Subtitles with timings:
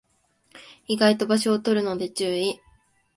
[0.87, 2.59] 意外と場所を取るので注意